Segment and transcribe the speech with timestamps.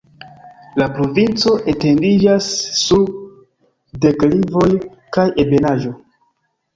[0.81, 2.47] La provinco etendiĝas
[2.83, 3.03] sur
[4.07, 4.71] deklivoj
[5.19, 5.93] kaj ebenaĵo.